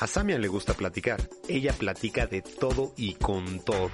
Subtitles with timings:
[0.00, 1.20] A Samia le gusta platicar.
[1.46, 3.90] Ella platica de todo y con todos.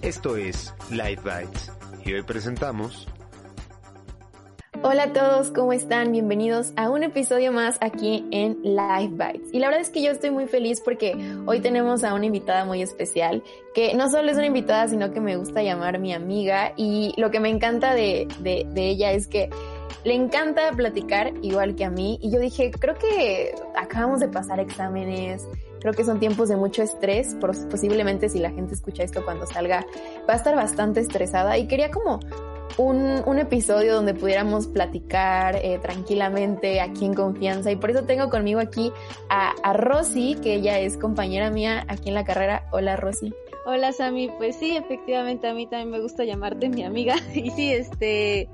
[0.00, 1.70] Esto es Light Bites.
[2.06, 3.06] Y hoy presentamos
[4.82, 6.12] Hola a todos, ¿cómo están?
[6.12, 9.52] Bienvenidos a un episodio más aquí en Live Bites.
[9.52, 11.12] Y la verdad es que yo estoy muy feliz porque
[11.44, 13.42] hoy tenemos a una invitada muy especial,
[13.74, 16.72] que no solo es una invitada, sino que me gusta llamar mi amiga.
[16.78, 19.50] Y lo que me encanta de, de ella es que
[20.04, 22.18] le encanta platicar igual que a mí.
[22.22, 25.46] Y yo dije, creo que acabamos de pasar exámenes,
[25.80, 27.36] creo que son tiempos de mucho estrés,
[27.70, 29.86] posiblemente si la gente escucha esto cuando salga,
[30.28, 32.20] va a estar bastante estresada y quería como
[32.78, 38.30] un, un episodio donde pudiéramos platicar eh, tranquilamente aquí en confianza y por eso tengo
[38.30, 38.92] conmigo aquí
[39.28, 42.68] a, a Rosy, que ella es compañera mía aquí en la carrera.
[42.72, 43.34] Hola Rosy.
[43.66, 47.72] Hola Sami, pues sí, efectivamente a mí también me gusta llamarte mi amiga y sí,
[47.72, 48.48] este,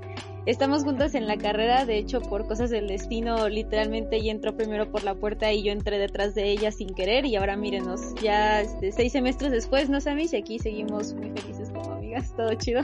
[0.47, 4.89] estamos juntas en la carrera, de hecho por cosas del destino literalmente ella entró primero
[4.89, 8.61] por la puerta y yo entré detrás de ella sin querer y ahora mírenos, ya
[8.61, 10.25] este, seis semestres después, ¿no Sami?
[10.31, 12.81] Y aquí seguimos muy felices como amigas, todo chido.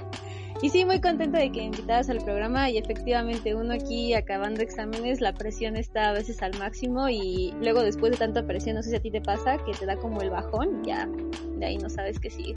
[0.61, 5.20] Y sí, muy contenta de que invitadas al programa y efectivamente uno aquí acabando exámenes,
[5.20, 8.92] la presión está a veces al máximo y luego después de tanta presión, no sé
[8.92, 11.09] si a ti te pasa, que te da como el bajón ya
[11.58, 12.53] de ahí no sabes qué sigue.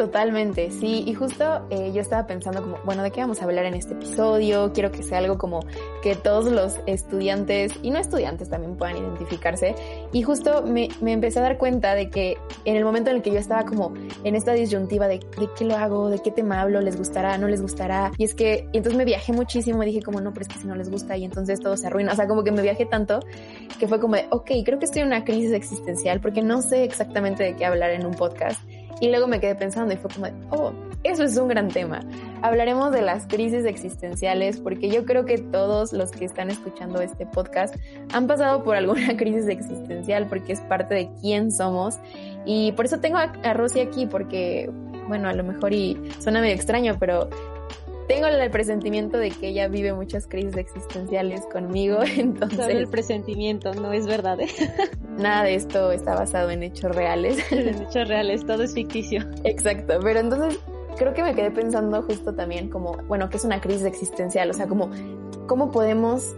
[0.00, 3.66] Totalmente, sí, y justo eh, yo estaba pensando como, bueno, ¿de qué vamos a hablar
[3.66, 4.72] en este episodio?
[4.72, 5.60] Quiero que sea algo como
[6.02, 9.74] que todos los estudiantes y no estudiantes también puedan identificarse.
[10.14, 13.22] Y justo me, me empecé a dar cuenta de que en el momento en el
[13.22, 13.92] que yo estaba como
[14.24, 17.46] en esta disyuntiva de, de qué lo hago, de qué tema hablo, les gustará, no
[17.46, 18.10] les gustará.
[18.16, 20.58] Y es que, y entonces me viajé muchísimo y dije como, no, pero es que
[20.58, 22.12] si no les gusta y entonces todo se arruina.
[22.12, 23.20] O sea, como que me viajé tanto
[23.78, 26.84] que fue como de, ok, creo que estoy en una crisis existencial porque no sé
[26.84, 28.62] exactamente de qué hablar en un podcast.
[29.00, 30.72] Y luego me quedé pensando y fue como, oh,
[31.02, 32.00] eso es un gran tema.
[32.42, 37.24] Hablaremos de las crisis existenciales porque yo creo que todos los que están escuchando este
[37.24, 37.74] podcast
[38.12, 41.98] han pasado por alguna crisis existencial porque es parte de quién somos.
[42.44, 44.70] Y por eso tengo a, a aquí porque,
[45.08, 47.28] bueno, a lo mejor y suena medio extraño, pero
[48.10, 52.58] tengo el presentimiento de que ella vive muchas crisis existenciales conmigo, entonces...
[52.58, 54.40] Solo el presentimiento, no es verdad.
[54.40, 54.48] ¿eh?
[55.16, 57.38] Nada de esto está basado en hechos reales.
[57.52, 59.24] En hechos reales, todo es ficticio.
[59.44, 60.58] Exacto, pero entonces
[60.96, 64.50] creo que me quedé pensando justo también como, bueno, ¿qué es una crisis existencial?
[64.50, 64.90] O sea, como,
[65.46, 66.34] ¿cómo podemos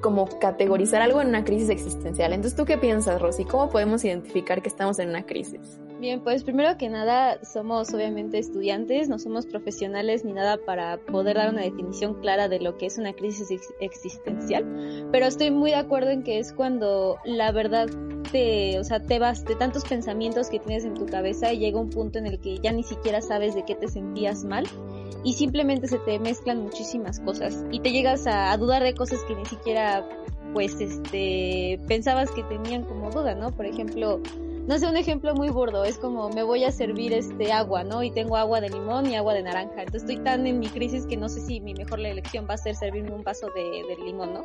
[0.00, 2.32] como categorizar algo en una crisis existencial?
[2.32, 3.44] Entonces, ¿tú qué piensas, Rosy?
[3.44, 5.80] ¿Cómo podemos identificar que estamos en una crisis?
[6.04, 11.38] Bien, pues primero que nada somos obviamente estudiantes, no somos profesionales ni nada para poder
[11.38, 15.70] dar una definición clara de lo que es una crisis ex existencial, pero estoy muy
[15.70, 17.88] de acuerdo en que es cuando la verdad
[18.30, 21.80] te, o sea, te vas de tantos pensamientos que tienes en tu cabeza y llega
[21.80, 24.66] un punto en el que ya ni siquiera sabes de qué te sentías mal
[25.24, 29.20] y simplemente se te mezclan muchísimas cosas y te llegas a, a dudar de cosas
[29.26, 30.06] que ni siquiera
[30.52, 33.52] pues este pensabas que tenían como duda, ¿no?
[33.52, 34.20] Por ejemplo,
[34.66, 38.02] no sé, un ejemplo muy burdo, es como me voy a servir este agua, ¿no?
[38.02, 39.82] Y tengo agua de limón y agua de naranja.
[39.82, 42.58] Entonces estoy tan en mi crisis que no sé si mi mejor elección va a
[42.58, 44.44] ser servirme un vaso de, de limón, ¿no?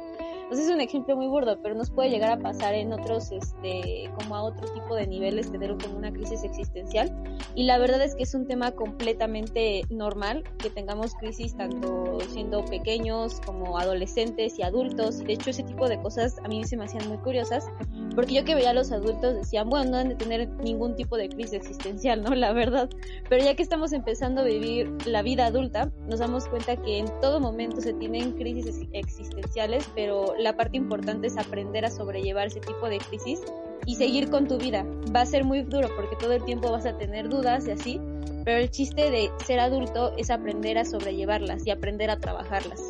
[0.50, 4.10] Entonces es un ejemplo muy burdo, pero nos puede llegar a pasar en otros, este,
[4.18, 7.16] como a otro tipo de niveles, tener como una crisis existencial.
[7.54, 12.66] Y la verdad es que es un tema completamente normal que tengamos crisis tanto siendo
[12.66, 15.22] pequeños como adolescentes y adultos.
[15.22, 17.68] Y de hecho ese tipo de cosas a mí se me hacían muy curiosas,
[18.16, 21.16] porque yo que veía a los adultos decían, bueno, no han de tener ningún tipo
[21.16, 22.32] de crisis existencial, ¿no?
[22.34, 22.90] La verdad.
[23.30, 27.06] Pero ya que estamos empezando a vivir la vida adulta, nos damos cuenta que en
[27.22, 32.60] todo momento se tienen crisis existenciales, pero la parte importante es aprender a sobrellevar ese
[32.60, 33.42] tipo de crisis
[33.86, 34.86] y seguir con tu vida.
[35.16, 38.02] Va a ser muy duro porque todo el tiempo vas a tener dudas y así,
[38.46, 42.82] pero el chiste de ser adulto es aprender a sobrellevarlas y aprender a trabajarlas.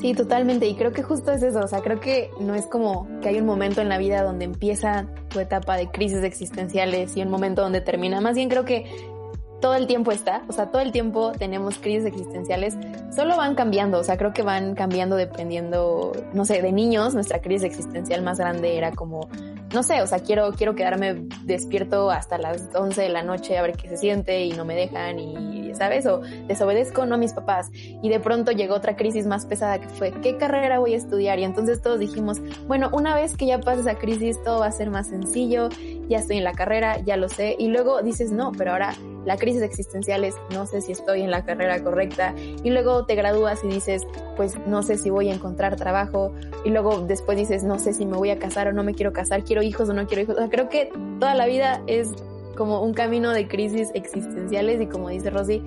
[0.00, 0.66] Sí, totalmente.
[0.66, 1.60] Y creo que justo es eso.
[1.60, 4.46] O sea, creo que no es como que hay un momento en la vida donde
[4.46, 8.20] empieza tu etapa de crisis existenciales y un momento donde termina.
[8.22, 8.86] Más bien creo que
[9.60, 12.76] todo el tiempo está, o sea, todo el tiempo tenemos crisis existenciales,
[13.14, 17.40] solo van cambiando, o sea, creo que van cambiando dependiendo, no sé, de niños, nuestra
[17.40, 19.28] crisis existencial más grande era como,
[19.72, 23.62] no sé, o sea, quiero, quiero quedarme despierto hasta las 11 de la noche a
[23.62, 26.06] ver qué se siente y no me dejan y ¿sabes?
[26.06, 27.70] O desobedezco no a mis papás.
[27.74, 31.38] Y de pronto llegó otra crisis más pesada que fue, ¿qué carrera voy a estudiar?
[31.38, 34.72] Y entonces todos dijimos, bueno, una vez que ya pase esa crisis, todo va a
[34.72, 35.68] ser más sencillo,
[36.08, 37.56] ya estoy en la carrera, ya lo sé.
[37.58, 38.94] Y luego dices, no, pero ahora
[39.24, 42.34] la crisis existencial es, no sé si estoy en la carrera correcta.
[42.64, 44.02] Y luego te gradúas y dices,
[44.36, 46.32] pues no sé si voy a encontrar trabajo.
[46.64, 49.12] Y luego después dices, no sé si me voy a casar o no me quiero
[49.12, 50.36] casar, quiero hijos o no quiero hijos.
[50.36, 52.12] O sea, creo que toda la vida es
[52.60, 55.62] como un camino de crisis existenciales y como dice Rosy,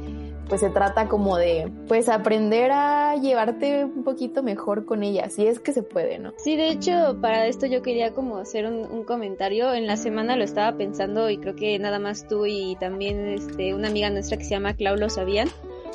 [0.48, 5.48] pues se trata como de, pues aprender a llevarte un poquito mejor con ella, si
[5.48, 6.34] es que se puede, ¿no?
[6.38, 9.74] Sí, de hecho, para esto yo quería como hacer un, comentario.
[9.74, 13.74] En la semana lo estaba pensando y creo que nada más tú y también este,
[13.74, 15.50] una amiga nuestra que se llama Clau lo sabían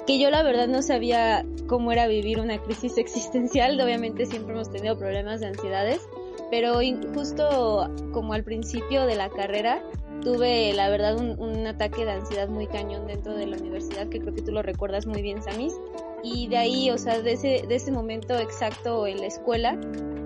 [0.04, 3.80] que yo la verdad no sabía cómo era vivir una crisis existencial.
[3.80, 6.00] Obviamente siempre hemos tenido problemas de ansiedades,
[6.50, 6.80] pero
[7.14, 9.80] justo como al principio de la carrera
[10.22, 14.34] tuve la verdad un, ataque de ansiedad muy cañón dentro de la universidad, que creo
[14.34, 15.74] que tú lo recuerdas muy bien, Samis.
[16.22, 19.78] Y de ahí, o sea, de ese, de ese momento exacto en la escuela,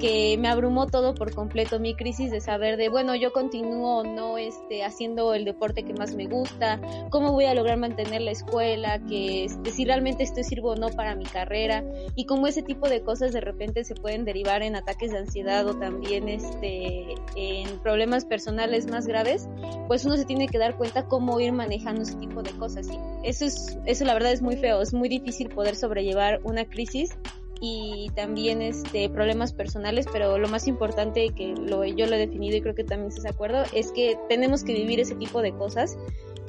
[0.02, 4.36] que me abrumó todo por completo, mi crisis de saber de, bueno, yo continúo no
[4.36, 8.98] este, haciendo el deporte que más me gusta, cómo voy a lograr mantener la escuela,
[9.06, 11.84] que este, si realmente estoy sirvo o no para mi carrera,
[12.16, 15.64] y cómo ese tipo de cosas de repente se pueden derivar en ataques de ansiedad
[15.68, 19.48] o también este, en problemas personales más graves,
[19.86, 22.88] pues uno se tiene que dar cuenta cómo ir manejando ese tipo de cosas.
[22.88, 26.64] Y eso es, eso la verdad es muy feo, es muy difícil poder sobrellevar una
[26.64, 27.16] crisis
[27.64, 32.56] y también este problemas personales, pero lo más importante que lo, yo lo he definido
[32.56, 35.96] y creo que también de acuerdo es que tenemos que vivir ese tipo de cosas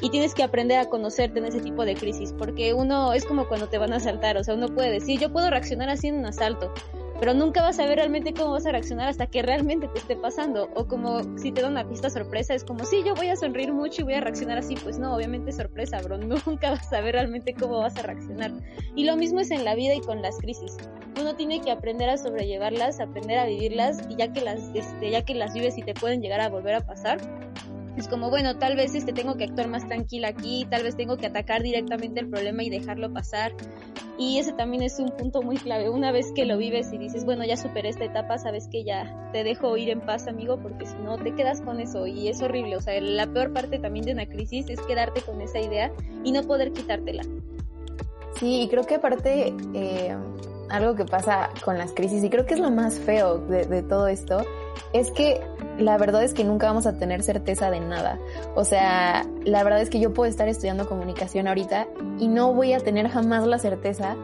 [0.02, 3.48] y tienes que aprender a conocerte en ese tipo de crisis, porque uno es como
[3.48, 6.18] cuando te van a asaltar, o sea, uno puede decir, yo puedo reaccionar así en
[6.18, 6.74] un asalto,
[7.24, 10.18] pero nunca vas a ver realmente cómo vas a reaccionar hasta que realmente te esté
[10.18, 10.70] pasando.
[10.76, 13.72] O como si te da una pista sorpresa, es como, sí, yo voy a sonreír
[13.72, 14.76] mucho y voy a reaccionar así.
[14.76, 16.18] Pues no, obviamente es sorpresa, bro.
[16.46, 18.52] Nunca vas a ver realmente cómo vas a reaccionar.
[18.98, 20.76] Y lo mismo es en la vida y con las crisis.
[21.18, 25.24] Uno tiene que aprender a sobrellevarlas, aprender a vivirlas y ya que las, este, ya
[25.24, 27.20] que las vives y te pueden llegar a volver a pasar,
[27.98, 31.18] es como, bueno, tal vez este tengo que actuar más tranquila aquí, tal vez tengo
[31.18, 33.54] que atacar directamente el problema y dejarlo pasar.
[34.18, 35.90] Y ese también es un punto muy clave.
[35.90, 39.32] Una vez que lo vives y dices, bueno, ya superé esta etapa, sabes que ya
[39.32, 42.42] te dejo ir en paz, amigo, porque si no te quedas con eso y es
[42.42, 42.78] horrible.
[42.78, 45.92] O sea, la peor parte también de una crisis es quedarte con esa idea
[46.24, 47.24] y no poder quitártela.
[48.40, 50.16] Sí, y creo que aparte, eh,
[50.74, 54.08] algo que pasa con las crisis, y creo que es lo más feo de, todo
[54.08, 54.44] esto,
[54.92, 55.40] es que
[55.78, 58.18] la verdad es que nunca vamos a tener certeza de nada.
[58.56, 61.88] O sea, la verdad es que yo puedo estar estudiando comunicación ahorita
[62.20, 64.16] y no voy a tener jamás la certeza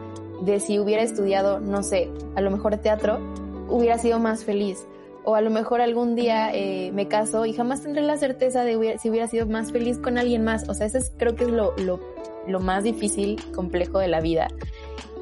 [0.42, 3.20] de si hubiera estudiado, no sé, a lo mejor teatro,
[3.68, 4.86] hubiera sido más feliz.
[5.22, 8.98] O a lo mejor algún día eh, me caso y jamás tendré la certeza de
[8.98, 10.68] si hubiera sido más feliz con alguien más.
[10.68, 12.00] O sea, eso es, creo que es lo, lo,
[12.48, 14.48] lo más difícil, complejo de la vida.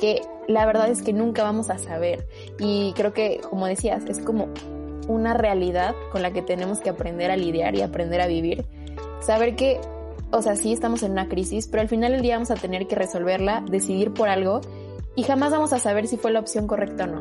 [0.00, 2.26] Que la verdad es que nunca vamos a saber.
[2.58, 4.48] Y creo que, como decías, es como
[5.08, 8.64] una realidad con la que tenemos que aprender a lidiar y aprender a vivir.
[9.20, 9.80] Saber que,
[10.30, 12.86] o sea, sí estamos en una crisis, pero al final del día vamos a tener
[12.86, 14.60] que resolverla, decidir por algo
[15.16, 17.20] y jamás vamos a saber si fue la opción correcta o no.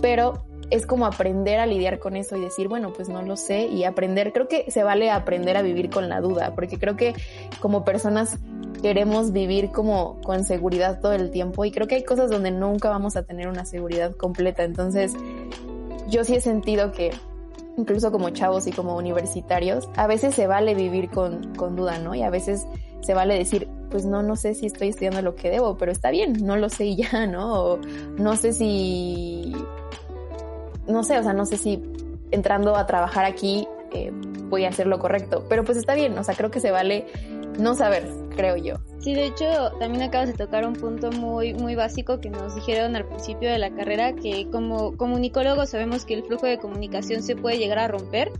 [0.00, 0.44] Pero
[0.74, 3.84] es como aprender a lidiar con eso y decir, bueno, pues no lo sé y
[3.84, 7.14] aprender, creo que se vale aprender a vivir con la duda, porque creo que
[7.60, 8.38] como personas
[8.82, 12.90] queremos vivir como con seguridad todo el tiempo y creo que hay cosas donde nunca
[12.90, 15.12] vamos a tener una seguridad completa, entonces
[16.08, 17.12] yo sí he sentido que
[17.76, 22.14] incluso como chavos y como universitarios, a veces se vale vivir con, con duda, ¿no?
[22.14, 22.66] Y a veces
[23.00, 26.10] se vale decir, pues no, no sé si estoy estudiando lo que debo, pero está
[26.10, 27.52] bien, no lo sé y ya, ¿no?
[27.54, 27.78] O
[28.18, 29.54] no sé si,
[30.86, 31.82] no sé, o sea, no sé si
[32.30, 34.10] entrando a trabajar aquí eh,
[34.48, 37.06] voy a hacer lo correcto, pero pues está bien, o sea, creo que se vale
[37.58, 38.76] no saber, creo yo.
[38.98, 39.44] Sí, de hecho,
[39.78, 43.58] también acabas de tocar un punto muy, muy básico que nos dijeron al principio de
[43.58, 47.88] la carrera, que como comunicólogos sabemos que el flujo de comunicación se puede llegar a
[47.88, 48.32] romper,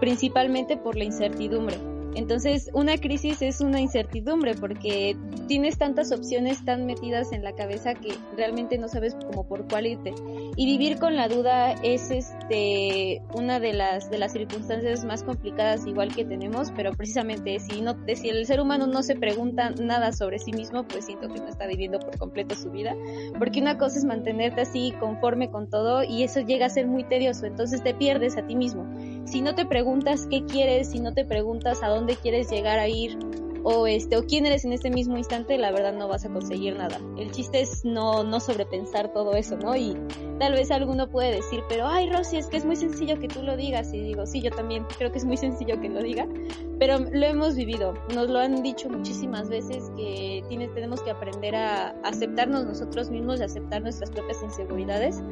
[0.00, 1.78] principalmente por la incertidumbre.
[2.14, 5.16] Entonces, una crisis es una incertidumbre porque
[5.48, 9.86] tienes tantas opciones tan metidas en la cabeza que realmente no sabes como por cuál
[9.86, 10.14] irte.
[10.56, 15.86] Y vivir con la duda es este una de las de las circunstancias más complicadas
[15.86, 20.12] igual que tenemos, pero precisamente si no si el ser humano no se pregunta nada
[20.12, 22.94] sobre sí mismo, pues siento que no está viviendo por completo su vida,
[23.38, 27.04] porque una cosa es mantenerte así conforme con todo y eso llega a ser muy
[27.04, 28.86] tedioso, entonces te pierdes a ti mismo.
[29.24, 32.88] Si no te preguntas qué quieres, si no te preguntas a dónde quieres llegar a
[32.88, 33.18] ir,
[33.64, 36.76] o este o quién eres en este mismo instante, la verdad no vas a conseguir
[36.76, 37.00] nada.
[37.16, 39.76] El chiste es no no sobrepensar todo eso, ¿no?
[39.76, 39.96] Y
[40.38, 43.42] tal vez alguno puede decir, pero ay, Rosy, es que es muy sencillo que tú
[43.42, 46.26] lo digas y digo, sí, yo también creo que es muy sencillo que lo diga,
[46.78, 47.94] pero lo hemos vivido.
[48.14, 53.40] Nos lo han dicho muchísimas veces que tienes tenemos que aprender a aceptarnos nosotros mismos
[53.40, 55.22] y aceptar nuestras propias inseguridades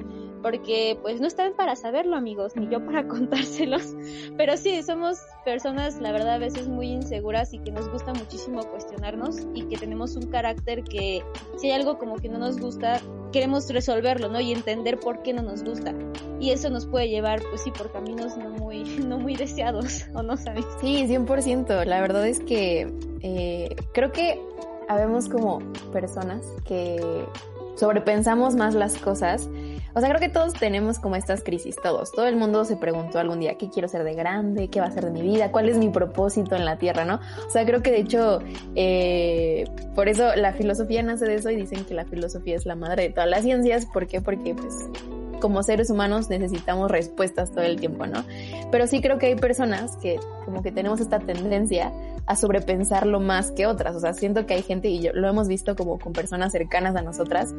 [0.43, 3.95] porque pues no están para saberlo amigos, ni yo para contárselos,
[4.37, 8.63] pero sí, somos personas la verdad a veces muy inseguras y que nos gusta muchísimo
[8.63, 11.23] cuestionarnos y que tenemos un carácter que
[11.59, 13.01] si hay algo como que no nos gusta,
[13.33, 14.41] queremos resolverlo, ¿no?
[14.41, 15.95] Y entender por qué no nos gusta.
[16.41, 20.23] Y eso nos puede llevar, pues sí, por caminos no muy, no muy deseados, ¿o
[20.23, 20.65] no sabes?
[20.81, 21.85] Sí, 100%.
[21.85, 22.93] La verdad es que
[23.23, 24.41] eh, creo que
[24.89, 25.61] habemos como
[25.93, 27.27] personas que
[27.77, 29.49] sobrepensamos más las cosas.
[29.95, 32.13] O sea, creo que todos tenemos como estas crisis, todos.
[32.13, 34.69] Todo el mundo se preguntó algún día, ¿qué quiero ser de grande?
[34.69, 35.51] ¿Qué va a ser de mi vida?
[35.51, 37.05] ¿Cuál es mi propósito en la Tierra?
[37.05, 37.21] ¿No?
[37.47, 38.41] O sea, creo que de hecho,
[38.75, 42.75] eh, por eso la filosofía nace de eso y dicen que la filosofía es la
[42.75, 43.87] madre de todas las ciencias.
[43.87, 44.21] ¿Por qué?
[44.21, 44.75] Porque pues
[45.41, 48.23] como seres humanos necesitamos respuestas todo el tiempo, ¿no?
[48.71, 51.93] Pero sí creo que hay personas que como que tenemos esta tendencia
[52.27, 53.97] a sobrepensarlo más que otras.
[53.97, 56.95] O sea, siento que hay gente, y yo lo hemos visto como con personas cercanas
[56.95, 57.55] a nosotras,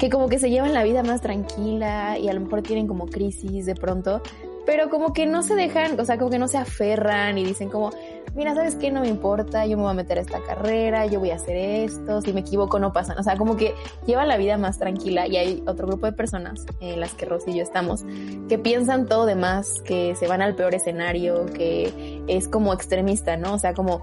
[0.00, 3.06] que como que se llevan la vida más tranquila y a lo mejor tienen como
[3.06, 4.22] crisis de pronto,
[4.64, 7.68] pero como que no se dejan, o sea, como que no se aferran y dicen
[7.68, 7.90] como,
[8.34, 8.90] mira, ¿sabes qué?
[8.90, 11.54] No me importa, yo me voy a meter a esta carrera, yo voy a hacer
[11.54, 13.74] esto, si me equivoco no pasa, o sea, como que
[14.06, 17.50] lleva la vida más tranquila y hay otro grupo de personas, en las que Rosy
[17.50, 18.04] y yo estamos,
[18.48, 23.36] que piensan todo de más, que se van al peor escenario, que es como extremista,
[23.36, 23.52] ¿no?
[23.52, 24.00] O sea, como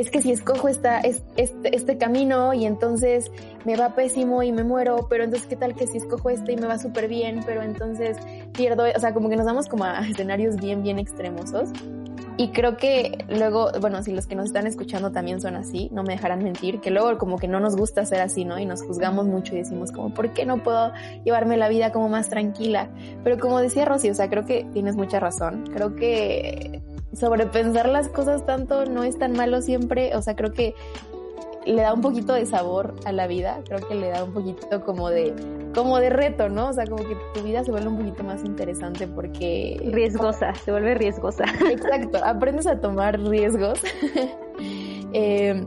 [0.00, 3.30] es que si escojo esta, este, este camino y entonces
[3.66, 6.56] me va pésimo y me muero, pero entonces qué tal que si escojo este y
[6.56, 8.16] me va súper bien, pero entonces
[8.54, 11.68] pierdo, o sea, como que nos damos como a escenarios bien, bien extremosos.
[12.38, 16.02] Y creo que luego, bueno, si los que nos están escuchando también son así, no
[16.02, 18.58] me dejarán mentir, que luego como que no nos gusta ser así, ¿no?
[18.58, 20.90] Y nos juzgamos mucho y decimos como, ¿por qué no puedo
[21.22, 22.88] llevarme la vida como más tranquila?
[23.22, 25.64] Pero como decía Rosy, o sea, creo que tienes mucha razón.
[25.74, 26.80] Creo que
[27.12, 30.74] sobrepensar las cosas tanto no es tan malo siempre, o sea, creo que
[31.66, 34.84] le da un poquito de sabor a la vida, creo que le da un poquito
[34.84, 35.34] como de
[35.74, 36.70] como de reto, ¿no?
[36.70, 40.72] O sea, como que tu vida se vuelve un poquito más interesante porque riesgosa, se
[40.72, 41.44] vuelve riesgosa.
[41.70, 43.80] Exacto, aprendes a tomar riesgos.
[45.12, 45.64] eh,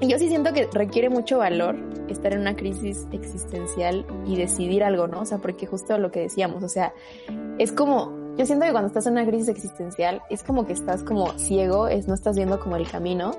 [0.00, 1.76] yo sí siento que requiere mucho valor
[2.08, 5.20] estar en una crisis existencial y decidir algo, ¿no?
[5.20, 6.94] O sea, porque justo lo que decíamos, o sea,
[7.58, 11.02] es como yo siento que cuando estás en una crisis existencial es como que estás
[11.02, 13.32] como ciego, es no estás viendo como el camino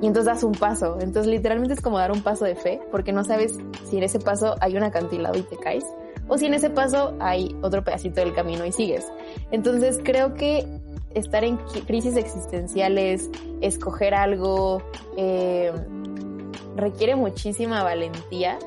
[0.00, 0.98] y entonces das un paso.
[1.00, 3.56] Entonces literalmente es como dar un paso de fe porque no sabes
[3.88, 5.84] si en ese paso hay un acantilado y te caes
[6.28, 9.06] o si en ese paso hay otro pedacito del camino y sigues.
[9.52, 10.66] Entonces creo que
[11.14, 13.30] estar en crisis existenciales,
[13.60, 14.82] escoger algo,
[15.16, 15.72] eh,
[16.74, 18.58] requiere muchísima valentía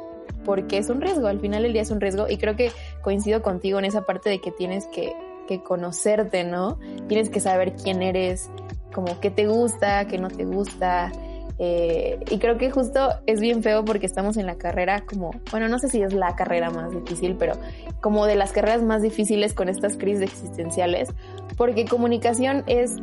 [0.45, 3.41] porque es un riesgo, al final del día es un riesgo y creo que coincido
[3.41, 5.13] contigo en esa parte de que tienes que
[5.47, 6.79] que conocerte, ¿no?
[7.07, 8.49] Tienes que saber quién eres,
[8.93, 11.11] como qué te gusta, qué no te gusta.
[11.57, 15.69] Eh, y creo que justo es bien feo porque estamos en la carrera como, bueno,
[15.69, 17.53] no sé si es la carrera más difícil, pero
[18.01, 21.09] como de las carreras más difíciles con estas crisis existenciales,
[21.55, 22.97] porque comunicación es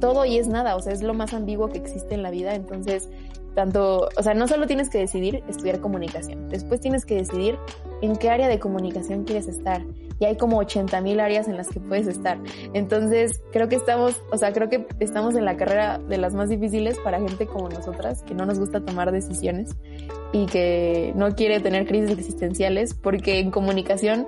[0.00, 2.54] todo y es nada, o sea, es lo más ambiguo que existe en la vida,
[2.54, 3.10] entonces
[3.54, 7.58] tanto, o sea, no solo tienes que decidir estudiar comunicación, después tienes que decidir
[8.00, 9.82] en qué área de comunicación quieres estar.
[10.18, 12.38] Y hay como 80 mil áreas en las que puedes estar.
[12.72, 16.48] Entonces, creo que estamos, o sea, creo que estamos en la carrera de las más
[16.48, 19.76] difíciles para gente como nosotras, que no nos gusta tomar decisiones
[20.32, 24.26] y que no quiere tener crisis existenciales, porque en comunicación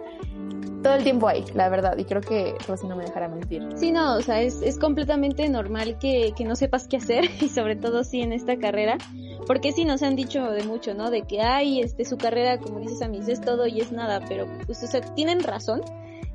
[0.83, 3.67] todo el tiempo hay, la verdad, y creo que Rosy no me dejará mentir.
[3.77, 7.49] Sí, no, o sea, es, es completamente normal que, que no sepas qué hacer, y
[7.49, 8.99] sobre todo sí en esta carrera,
[9.47, 11.11] porque sí nos han dicho de mucho, ¿no?
[11.11, 14.21] De que, ay, este, su carrera, como dices a mí, es todo y es nada,
[14.29, 15.83] pero, pues, o sea, tienen razón,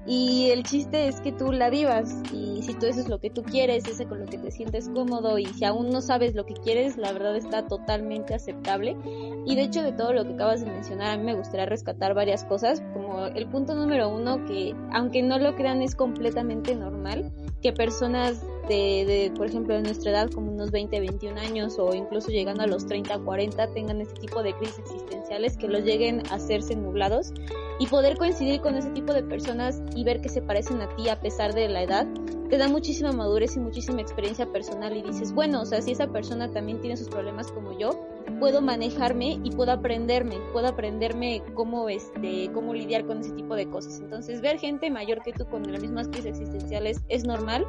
[0.05, 3.29] y el chiste es que tú la vivas y si tú eso es lo que
[3.29, 6.45] tú quieres, ese con lo que te sientes cómodo y si aún no sabes lo
[6.45, 8.97] que quieres, la verdad está totalmente aceptable.
[9.45, 12.13] Y de hecho de todo lo que acabas de mencionar, a mí me gustaría rescatar
[12.13, 17.31] varias cosas, como el punto número uno que aunque no lo crean es completamente normal
[17.61, 21.93] que personas de, de, por ejemplo, de nuestra edad, como unos 20, 21 años o
[21.93, 26.23] incluso llegando a los 30, 40, tengan ese tipo de crisis existenciales que los lleguen
[26.29, 27.33] a hacerse nublados
[27.79, 31.09] y poder coincidir con ese tipo de personas y ver que se parecen a ti
[31.09, 32.07] a pesar de la edad,
[32.49, 36.07] te da muchísima madurez y muchísima experiencia personal y dices, bueno, o sea, si esa
[36.07, 37.91] persona también tiene sus problemas como yo,
[38.39, 43.67] puedo manejarme y puedo aprenderme, puedo aprenderme cómo este, cómo lidiar con ese tipo de
[43.67, 43.99] cosas.
[43.99, 47.65] Entonces, ver gente mayor que tú con las mismas crisis existenciales es normal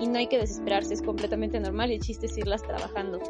[0.00, 3.20] y no hay que desesperarse, es completamente normal y el chiste es irlas trabajando.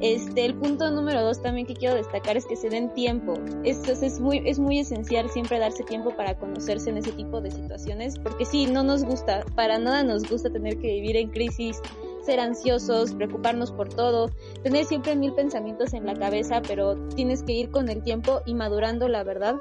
[0.00, 3.34] Este, el punto número dos también que quiero destacar es que se den tiempo.
[3.64, 7.50] Esto es, muy, es muy esencial siempre darse tiempo para conocerse en ese tipo de
[7.50, 11.80] situaciones, porque sí, no nos gusta, para nada nos gusta tener que vivir en crisis,
[12.24, 14.30] ser ansiosos, preocuparnos por todo,
[14.62, 18.54] tener siempre mil pensamientos en la cabeza, pero tienes que ir con el tiempo y
[18.54, 19.56] madurando la verdad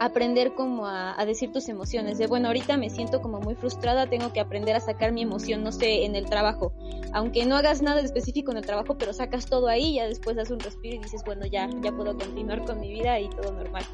[0.00, 4.32] aprender como a, decir tus emociones, de bueno, ahorita me siento como muy frustrada, tengo
[4.32, 6.72] que aprender a sacar mi emoción, no sé, en el trabajo.
[7.12, 10.50] Aunque no hagas nada específico en el trabajo, pero sacas todo ahí, ya después das
[10.50, 13.84] un respiro y dices, bueno, ya, ya puedo continuar con mi vida y todo normal.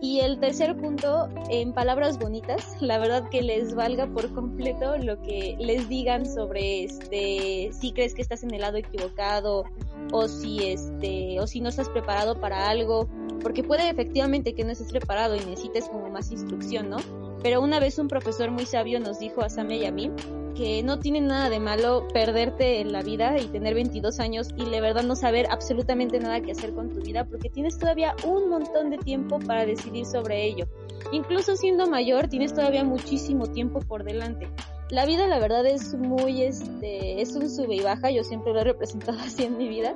[0.00, 5.20] Y el tercer punto, en palabras bonitas, la verdad que les valga por completo lo
[5.22, 9.64] que les digan sobre este, si crees que estás en el lado equivocado
[10.12, 13.08] o si este, o si no estás preparado para algo,
[13.42, 16.96] porque puede efectivamente que no estés preparado y necesites como más instrucción, ¿no?
[17.42, 20.10] Pero una vez un profesor muy sabio nos dijo a Samia y a mí
[20.58, 24.68] que no tiene nada de malo perderte en la vida y tener 22 años y
[24.68, 28.48] de verdad no saber absolutamente nada que hacer con tu vida porque tienes todavía un
[28.48, 30.66] montón de tiempo para decidir sobre ello.
[31.12, 34.48] Incluso siendo mayor tienes todavía muchísimo tiempo por delante.
[34.90, 38.60] La vida la verdad es muy este es un sube y baja, yo siempre lo
[38.60, 39.94] he representado así en mi vida,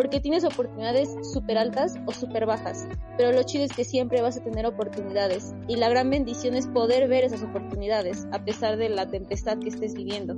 [0.00, 2.86] porque tienes oportunidades súper altas o súper bajas,
[3.18, 6.66] pero lo chido es que siempre vas a tener oportunidades y la gran bendición es
[6.68, 10.34] poder ver esas oportunidades a pesar de la tempestad que estés viviendo.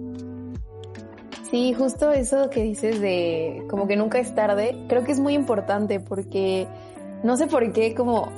[1.49, 5.35] Sí, justo eso que dices de como que nunca es tarde, creo que es muy
[5.35, 6.66] importante porque
[7.23, 8.33] no sé por qué como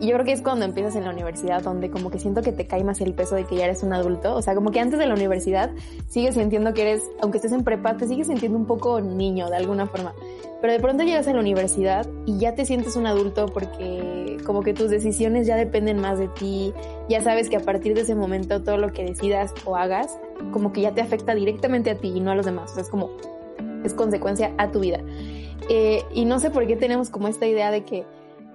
[0.00, 2.66] yo creo que es cuando empiezas en la universidad donde como que siento que te
[2.66, 4.34] cae más el peso de que ya eres un adulto.
[4.34, 5.70] O sea, como que antes de la universidad
[6.08, 9.56] sigues sintiendo que eres, aunque estés en prepa, te sigues sintiendo un poco niño de
[9.56, 10.14] alguna forma.
[10.60, 14.62] Pero de pronto llegas a la universidad y ya te sientes un adulto porque como
[14.62, 16.72] que tus decisiones ya dependen más de ti.
[17.08, 20.18] Ya sabes que a partir de ese momento todo lo que decidas o hagas
[20.52, 22.70] como que ya te afecta directamente a ti y no a los demás.
[22.72, 23.10] O sea, es como,
[23.84, 25.00] es consecuencia a tu vida.
[25.68, 28.04] Eh, y no sé por qué tenemos como esta idea de que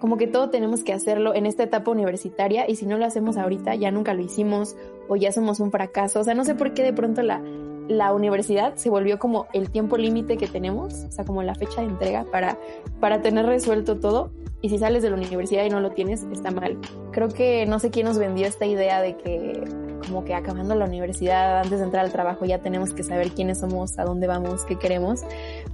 [0.02, 3.38] como que todo tenemos que hacerlo en esta etapa universitaria y si no lo hacemos
[3.38, 4.76] ahorita ya nunca lo hicimos
[5.08, 6.20] o ya somos un fracaso.
[6.20, 7.40] O sea, no sé por qué de pronto la,
[7.88, 11.82] la universidad se volvió como el tiempo límite que tenemos, o sea, como la fecha
[11.82, 12.58] de entrega para,
[13.00, 14.32] para tener resuelto todo.
[14.64, 16.80] Y si sales de la universidad y no lo tienes, está mal.
[17.12, 19.64] Creo que no sé quién nos vendió esta idea de que
[20.02, 23.60] como que acabando la universidad, antes de entrar al trabajo, ya tenemos que saber quiénes
[23.60, 25.22] somos, a dónde vamos, qué queremos.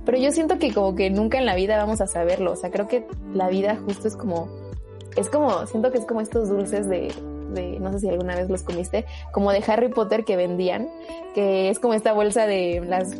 [0.06, 2.52] Pero yo siento que como que nunca en la vida vamos a saberlo.
[2.52, 4.48] O sea, creo que la vida justo es como,
[5.16, 7.12] es como, siento que es como estos dulces de,
[7.80, 10.88] no sé si alguna vez los comiste, como de Harry Potter que vendían,
[11.34, 13.16] que es como esta bolsa de las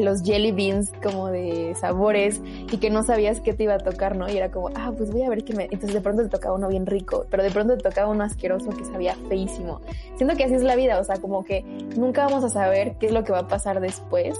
[0.00, 4.16] los jelly beans como de sabores y que no sabías qué te iba a tocar,
[4.16, 4.28] ¿no?
[4.28, 5.64] Y era como, ah, pues voy a ver qué me...
[5.64, 8.70] Entonces de pronto te tocaba uno bien rico, pero de pronto te tocaba uno asqueroso
[8.70, 9.80] que sabía feísimo.
[10.16, 11.62] Siento que así es la vida, o sea, como que
[11.96, 14.38] nunca vamos a saber qué es lo que va a pasar después.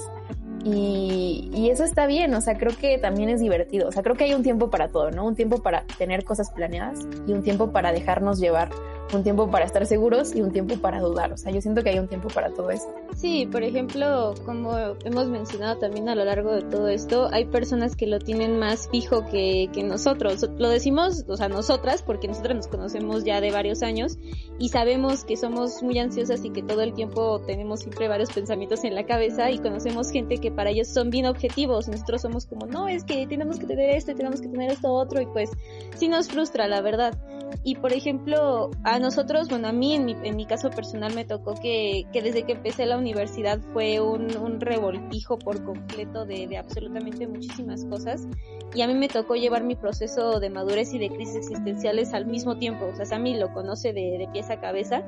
[0.63, 4.15] Y, y, eso está bien, o sea, creo que también es divertido, o sea, creo
[4.15, 5.25] que hay un tiempo para todo, ¿no?
[5.25, 8.69] Un tiempo para tener cosas planeadas y un tiempo para dejarnos llevar
[9.13, 11.31] un tiempo para estar seguros y un tiempo para dudar.
[11.31, 12.87] O sea, yo siento que hay un tiempo para todo eso.
[13.15, 17.95] Sí, por ejemplo, como hemos mencionado también a lo largo de todo esto, hay personas
[17.95, 20.45] que lo tienen más fijo que, que nosotros.
[20.57, 24.17] Lo decimos, o sea, nosotras, porque nosotras nos conocemos ya de varios años
[24.59, 28.83] y sabemos que somos muy ansiosas y que todo el tiempo tenemos siempre varios pensamientos
[28.83, 31.87] en la cabeza y conocemos gente que para ellos son bien objetivos.
[31.87, 35.21] Nosotros somos como, no, es que tenemos que tener esto tenemos que tener esto otro
[35.21, 35.51] y pues
[35.95, 37.17] sí nos frustra, la verdad.
[37.63, 41.25] Y por ejemplo, a nosotros, bueno, a mí en mi, en mi caso personal me
[41.25, 46.47] tocó que, que desde que empecé la universidad fue un, un revoltijo por completo de,
[46.47, 48.27] de, absolutamente muchísimas cosas.
[48.73, 52.25] Y a mí me tocó llevar mi proceso de madurez y de crisis existenciales al
[52.25, 52.85] mismo tiempo.
[52.85, 55.03] O sea, Sammy lo conoce de, de pies a cabeza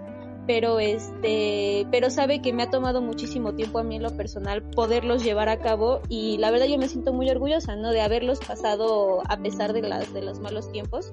[0.50, 4.64] pero este, pero sabe que me ha tomado muchísimo tiempo a mí en lo personal
[4.64, 7.92] poderlos llevar a cabo y la verdad yo me siento muy orgullosa, ¿no?
[7.92, 11.12] De haberlos pasado a pesar de las, de los malos tiempos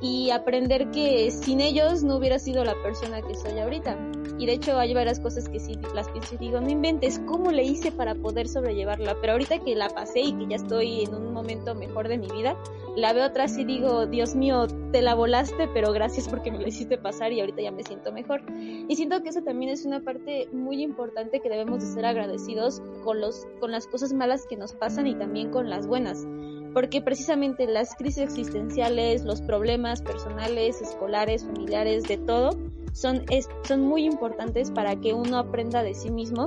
[0.00, 3.98] y aprender que sin ellos no hubiera sido la persona que soy ahorita.
[4.40, 7.52] Y de hecho hay varias cosas que sí las pienso y digo, no inventes, ¿cómo
[7.52, 9.14] le hice para poder sobrellevarla?
[9.20, 12.26] Pero ahorita que la pasé y que ya estoy en un momento mejor de mi
[12.26, 12.56] vida,
[12.96, 16.68] la veo atrás y digo, Dios mío, te la volaste, pero gracias porque me la
[16.68, 18.42] hiciste pasar y ahorita ya me siento mejor.
[18.50, 22.80] Y siento que eso también es una parte muy importante que debemos de ser agradecidos
[23.04, 26.26] con, los, con las cosas malas que nos pasan y también con las buenas
[26.72, 32.50] porque precisamente las crisis existenciales, los problemas personales, escolares, familiares, de todo,
[32.92, 33.24] son,
[33.64, 36.46] son muy importantes para que uno aprenda de sí mismo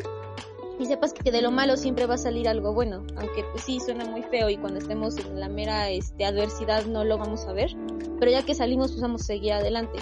[0.79, 3.79] y sepas que de lo malo siempre va a salir algo bueno, aunque pues sí
[3.79, 7.53] suena muy feo y cuando estemos en la mera este, adversidad no lo vamos a
[7.53, 7.71] ver,
[8.19, 9.99] pero ya que salimos pues vamos a seguir adelante.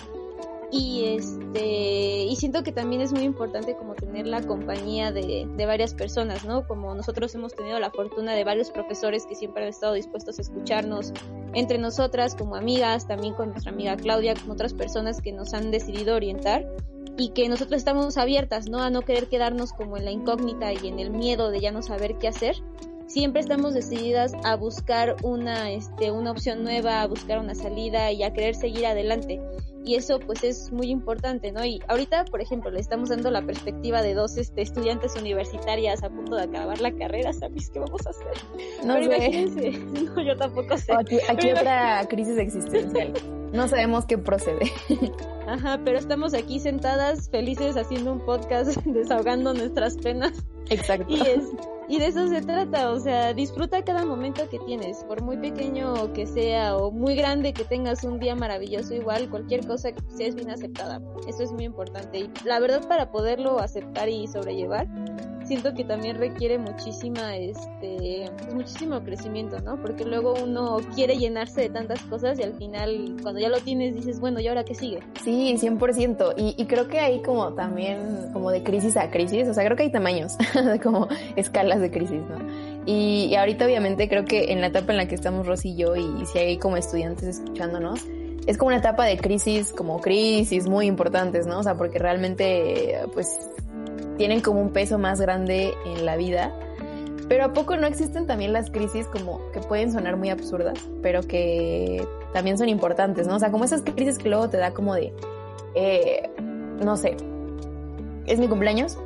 [0.72, 5.66] Y este y siento que también es muy importante como tener la compañía de, de
[5.66, 9.70] varias personas no como nosotros hemos tenido la fortuna de varios profesores que siempre han
[9.70, 11.12] estado dispuestos a escucharnos
[11.54, 15.72] entre nosotras como amigas también con nuestra amiga Claudia con otras personas que nos han
[15.72, 16.66] decidido orientar
[17.18, 20.88] y que nosotros estamos abiertas no a no querer quedarnos como en la incógnita y
[20.88, 22.56] en el miedo de ya no saber qué hacer.
[23.08, 28.24] Siempre estamos decididas a buscar una, este, una opción nueva, a buscar una salida y
[28.24, 29.42] a querer seguir adelante.
[29.84, 31.66] Y eso pues es muy importante, ¿no?
[31.66, 36.10] Y ahorita, por ejemplo, le estamos dando la perspectiva de dos este, estudiantes universitarias a
[36.10, 38.28] punto de acabar la carrera, ¿sabes qué vamos a hacer?
[38.86, 39.16] No Pero sé.
[39.16, 39.72] imagínense,
[40.16, 40.94] no, yo tampoco sé.
[40.94, 43.14] Aquí, aquí otra crisis existencial.
[43.54, 44.72] No sabemos qué procede.
[45.48, 50.32] Ajá, pero estamos aquí sentadas, felices, haciendo un podcast, desahogando nuestras penas.
[50.70, 51.06] Exacto.
[51.10, 51.44] Y, es,
[51.90, 56.14] y de eso se trata, o sea, disfruta cada momento que tienes, por muy pequeño
[56.14, 60.28] que sea o muy grande que tengas un día maravilloso, igual cualquier cosa que sea
[60.28, 61.02] es bien aceptada.
[61.28, 62.20] Eso es muy importante.
[62.20, 64.88] Y la verdad para poderlo aceptar y sobrellevar,
[65.46, 69.82] siento que también requiere muchísima, este, pues, muchísimo crecimiento, ¿no?
[69.82, 73.96] Porque luego uno quiere llenarse de tantas cosas y al final cuando ya lo tienes
[73.96, 75.00] dices, bueno, ¿y ahora qué sigue?
[75.24, 76.34] Sí, 100%.
[76.38, 79.76] Y, y creo que hay como también, como de crisis a crisis, o sea, creo
[79.76, 80.38] que hay tamaños,
[80.84, 82.38] como escalas de crisis, ¿no?
[82.86, 85.76] Y, y ahorita obviamente creo que en la etapa en la que estamos Rosy y
[85.76, 88.06] yo, y si hay como estudiantes escuchándonos,
[88.48, 91.60] es como una etapa de crisis, como crisis muy importantes, ¿no?
[91.60, 93.50] O sea, porque realmente, pues,
[94.22, 96.56] tienen como un peso más grande en la vida.
[97.28, 101.24] Pero ¿a poco no existen también las crisis como que pueden sonar muy absurdas, pero
[101.24, 103.38] que también son importantes, ¿no?
[103.38, 105.12] O sea, como esas crisis que luego te da como de,
[105.74, 106.30] eh,
[106.86, 107.18] no sé,
[108.28, 109.00] es mi cumpleaños,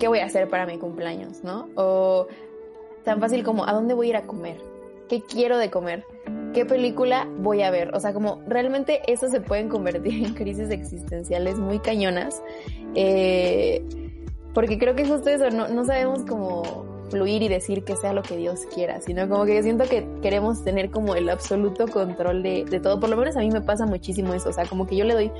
[0.00, 1.68] ¿qué voy a hacer para mi cumpleaños, no?
[1.74, 2.26] O
[3.04, 4.56] tan fácil como, ¿a dónde voy a ir a comer?
[5.10, 6.06] ¿Qué quiero de comer?
[6.54, 7.94] ¿Qué película voy a ver?
[7.94, 12.42] O sea, como realmente eso se pueden convertir en crisis existenciales muy cañonas.
[12.94, 13.84] Eh,
[14.56, 18.22] porque creo que justo eso, no, no sabemos cómo fluir y decir que sea lo
[18.22, 22.64] que Dios quiera, sino como que siento que queremos tener como el absoluto control de,
[22.64, 22.98] de todo.
[22.98, 25.12] Por lo menos a mí me pasa muchísimo eso, o sea, como que yo le
[25.12, 25.30] doy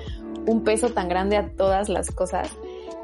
[0.47, 2.51] un peso tan grande a todas las cosas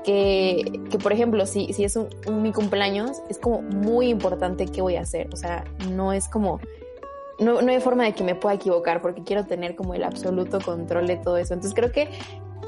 [0.05, 2.09] que, que por ejemplo, si, si es un-
[2.43, 6.61] mi cumpleaños, es como muy importante qué voy a hacer, o sea, no es como...
[7.39, 10.61] No, no hay forma de que me pueda equivocar porque quiero tener como el absoluto
[10.61, 11.55] control de todo eso.
[11.55, 12.09] Entonces creo que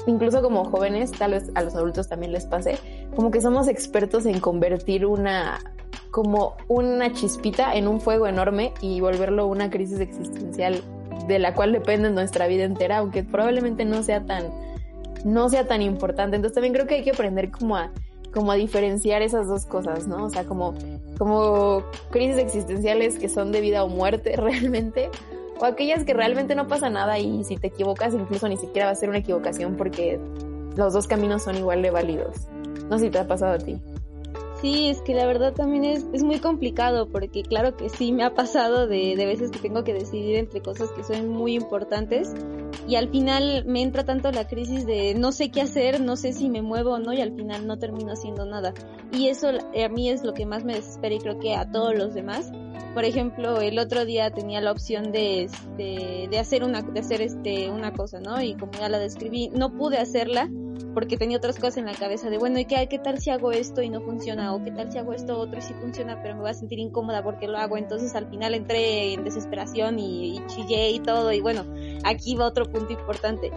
[0.07, 2.77] incluso como jóvenes, tal vez a los adultos también les pase,
[3.15, 5.59] como que somos expertos en convertir una
[6.11, 10.81] como una chispita en un fuego enorme y volverlo una crisis existencial
[11.27, 14.45] de la cual depende nuestra vida entera, aunque probablemente no sea tan
[15.25, 16.35] no sea tan importante.
[16.35, 17.91] Entonces también creo que hay que aprender como a
[18.33, 20.25] como a diferenciar esas dos cosas, ¿no?
[20.25, 20.73] O sea, como
[21.17, 25.09] como crisis existenciales que son de vida o muerte realmente
[25.59, 28.91] o aquellas que realmente no pasa nada y si te equivocas incluso ni siquiera va
[28.91, 30.19] a ser una equivocación porque
[30.75, 32.47] los dos caminos son igual de válidos.
[32.89, 33.79] No sé si te ha pasado a ti.
[34.61, 38.23] Sí, es que la verdad también es, es muy complicado porque claro que sí me
[38.23, 42.33] ha pasado de, de veces que tengo que decidir entre cosas que son muy importantes
[42.87, 46.33] y al final me entra tanto la crisis de no sé qué hacer, no sé
[46.33, 48.73] si me muevo o no y al final no termino haciendo nada.
[49.11, 51.95] Y eso a mí es lo que más me desespera y creo que a todos
[51.95, 52.51] los demás.
[52.93, 57.21] Por ejemplo, el otro día tenía la opción de, este, de hacer una, de hacer
[57.21, 58.41] este, una cosa, ¿no?
[58.41, 60.49] Y como ya la describí, no pude hacerla
[60.93, 63.51] porque tenía otras cosas en la cabeza de, bueno, ¿y qué, qué tal si hago
[63.51, 64.55] esto y no funciona?
[64.55, 66.79] ¿O qué tal si hago esto otro y sí funciona, pero me voy a sentir
[66.79, 67.77] incómoda porque lo hago?
[67.77, 71.33] Entonces al final entré en desesperación y, y chillé y todo.
[71.33, 71.65] Y bueno,
[72.05, 73.51] aquí va otro punto importante.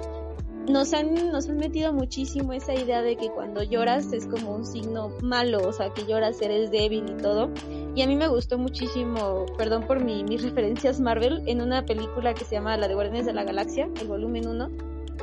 [0.68, 4.66] Nos han, nos han metido muchísimo esa idea de que cuando lloras es como un
[4.66, 7.50] signo malo, o sea, que lloras eres débil y todo.
[7.98, 12.32] Y a mí me gustó muchísimo, perdón por mi, mis referencias Marvel, en una película
[12.32, 14.68] que se llama La de Guardianes de la Galaxia, el volumen 1.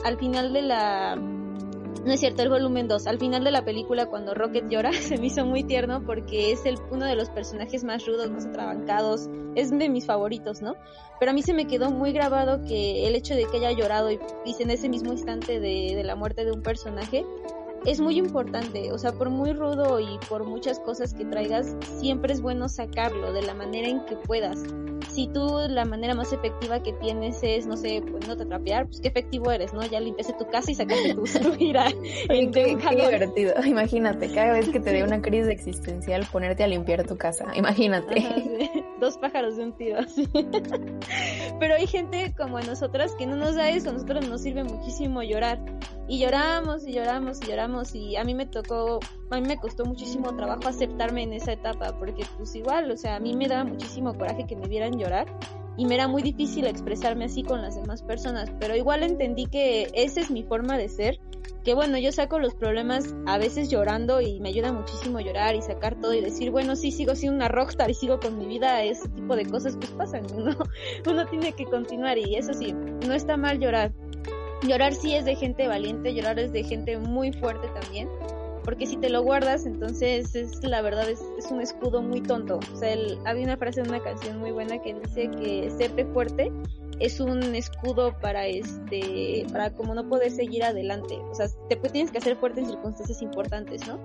[0.04, 3.08] Al final de la, no es cierto, el volumen 2.
[3.08, 6.66] Al final de la película, cuando Rocket llora, se me hizo muy tierno porque es
[6.66, 9.30] el, uno de los personajes más rudos, más atrabancados.
[9.56, 10.76] Es de mis favoritos, ¿no?
[11.18, 14.12] Pero a mí se me quedó muy grabado que el hecho de que haya llorado
[14.12, 14.20] y,
[14.60, 17.24] en ese mismo instante de la muerte de un personaje
[17.86, 18.92] es muy importante.
[18.92, 23.34] O sea, por muy rudo y por muchas cosas que traigas, siempre es bueno sacarlo
[23.34, 24.64] de la manera en que puedas.
[25.10, 28.88] Si tú la manera más efectiva que tienes es, no sé, pues no te trapear,
[28.88, 29.86] pues qué efectivo eres, ¿no?
[29.86, 31.24] Ya limpiaste tu casa y sacaste tu
[31.60, 31.88] ira
[32.28, 33.54] qué, qué divertido.
[33.66, 37.46] Imagínate, cada vez que te dé una crisis existencial, ponerte a limpiar tu casa.
[37.56, 38.20] Imagínate.
[38.20, 38.70] Ajá, sí.
[39.00, 40.28] Dos pájaros de un tiro, así.
[41.60, 45.22] Pero hay gente como nosotras que no nos da eso, a nosotros nos sirve muchísimo
[45.22, 45.60] llorar.
[46.08, 49.00] Y lloramos y lloramos y lloramos y a mí me tocó,
[49.32, 53.16] a mí me costó muchísimo trabajo aceptarme en esa etapa, porque pues igual, o sea,
[53.16, 55.26] a mí me daba muchísimo coraje que me vieran llorar
[55.78, 59.90] y me era muy difícil expresarme así con las demás personas, pero igual entendí que
[59.94, 61.20] esa es mi forma de ser,
[61.64, 65.64] que bueno, yo saco los problemas a veces llorando y me ayuda muchísimo llorar y
[65.64, 68.84] sacar todo y decir, bueno, sí, sigo siendo una rockstar y sigo con mi vida,
[68.84, 70.56] ese tipo de cosas pues pasan, ¿no?
[71.12, 73.92] Uno tiene que continuar y eso sí, no está mal llorar.
[74.68, 78.10] Llorar sí es de gente valiente, llorar es de gente muy fuerte también
[78.66, 82.60] porque si te lo guardas, entonces es la verdad es, un escudo muy tonto.
[82.74, 86.52] O sea, había una frase de una canción muy buena que dice que serte fuerte
[87.00, 91.16] es un escudo para este, para como no poder seguir adelante.
[91.30, 94.00] O sea, te tienes que hacer fuerte en circunstancias importantes, ¿no?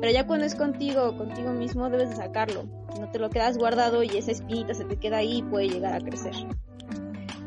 [0.00, 2.64] Pero ya cuando es contigo, contigo mismo, debes de sacarlo.
[3.00, 5.94] No te lo quedas guardado y esa espinita se te queda ahí y puede llegar
[5.94, 6.34] a crecer.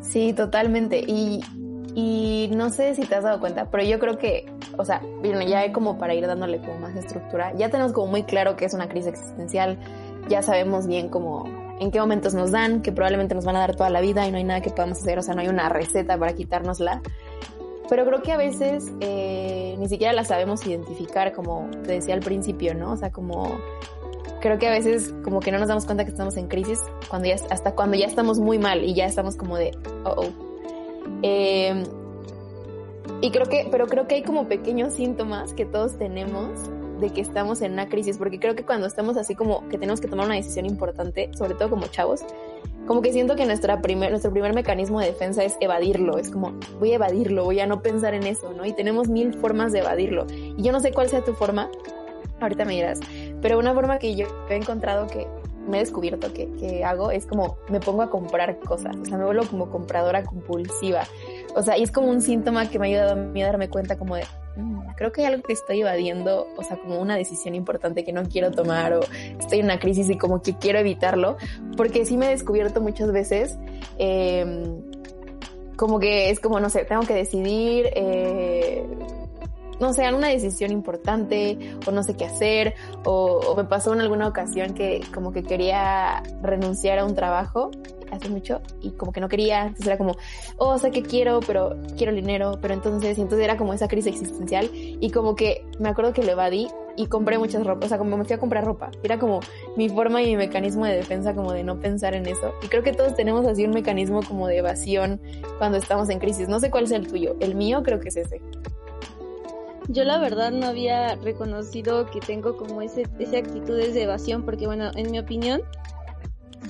[0.01, 1.03] Sí, totalmente.
[1.05, 1.41] Y,
[1.95, 4.45] y no sé si te has dado cuenta, pero yo creo que
[4.77, 8.23] o sea, bueno, ya como para ir dándole como más estructura, ya tenemos como muy
[8.23, 9.77] claro que es una crisis existencial,
[10.27, 11.45] ya sabemos bien como
[11.79, 14.31] en qué momentos nos dan, que probablemente nos van a dar toda la vida y
[14.31, 17.01] no hay nada que podamos hacer, o sea, no hay una receta para quitárnosla.
[17.87, 22.21] Pero creo que a veces eh, ni siquiera la sabemos identificar, como te decía al
[22.21, 22.93] principio, ¿no?
[22.93, 23.59] O sea, como
[24.41, 26.79] creo que a veces como que no nos damos cuenta que estamos en crisis
[27.09, 29.71] cuando ya, hasta cuando ya estamos muy mal y ya estamos como de,
[30.03, 30.44] oh, oh.
[31.21, 31.83] Eh,
[33.21, 36.51] y creo que, pero creo que hay como pequeños síntomas que todos tenemos
[36.99, 40.01] de que estamos en una crisis, porque creo que cuando estamos así como que tenemos
[40.01, 42.21] que tomar una decisión importante, sobre todo como chavos,
[42.87, 46.53] como que siento que nuestra primer, nuestro primer mecanismo de defensa es evadirlo, es como
[46.79, 48.65] voy a evadirlo, voy a no pensar en eso, ¿no?
[48.65, 50.27] Y tenemos mil formas de evadirlo.
[50.29, 51.69] Y yo no sé cuál sea tu forma,
[52.39, 52.99] ahorita me dirás,
[53.41, 55.27] pero una forma que yo he encontrado que
[55.67, 59.17] me he descubierto que, que hago es como me pongo a comprar cosas, o sea,
[59.17, 61.03] me vuelvo como compradora compulsiva.
[61.55, 63.69] O sea, y es como un síntoma que me ha ayudado a mí a darme
[63.69, 64.23] cuenta como de,
[64.57, 68.11] mm, creo que hay algo que estoy evadiendo, o sea, como una decisión importante que
[68.11, 68.99] no quiero tomar o
[69.39, 71.37] estoy en una crisis y como que quiero evitarlo,
[71.77, 73.57] porque sí me he descubierto muchas veces,
[73.97, 74.45] eh,
[75.77, 78.83] como que es como, no sé, tengo que decidir, eh,
[79.79, 84.27] no sé, una decisión importante o no sé qué hacer o, me pasó en alguna
[84.27, 87.71] ocasión que como que quería renunciar a un trabajo
[88.11, 90.15] hace mucho y como que no quería, entonces era como,
[90.57, 94.69] oh, sé que quiero, pero quiero dinero, pero entonces, entonces era como esa crisis existencial
[94.73, 98.15] y como que me acuerdo que lo evadí y compré muchas ropas, o sea, como
[98.17, 99.41] me fui a comprar ropa, era como
[99.75, 102.53] mi forma y mi mecanismo de defensa como de no pensar en eso.
[102.63, 105.21] Y creo que todos tenemos así un mecanismo como de evasión
[105.57, 108.17] cuando estamos en crisis, no sé cuál es el tuyo, el mío creo que es
[108.17, 108.41] ese.
[109.87, 114.65] Yo la verdad no había reconocido que tengo como ese, esa actitudes de evasión, porque
[114.65, 115.61] bueno, en mi opinión,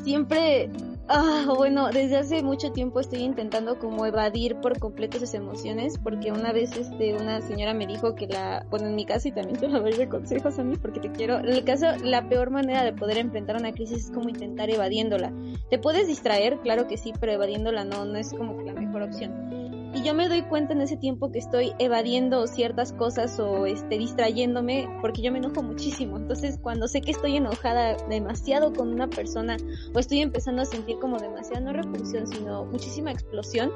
[0.03, 0.69] siempre,
[1.07, 6.31] ah, bueno, desde hace mucho tiempo estoy intentando como evadir por completo esas emociones, porque
[6.31, 9.59] una vez este, una señora me dijo que la, bueno, en mi caso y también
[9.59, 12.51] te lo doy de consejos a mí porque te quiero, en el caso, la peor
[12.51, 15.31] manera de poder enfrentar una crisis es como intentar evadiéndola.
[15.69, 19.03] Te puedes distraer, claro que sí, pero evadiéndola no, no es como que la mejor
[19.03, 19.64] opción
[19.95, 23.97] y yo me doy cuenta en ese tiempo que estoy evadiendo ciertas cosas o este
[23.97, 26.17] distrayéndome porque yo me enojo muchísimo.
[26.17, 29.55] Entonces, cuando sé que estoy enojada demasiado con una persona
[29.93, 33.71] o estoy empezando a sentir como demasiada no repulsión, sino muchísima explosión,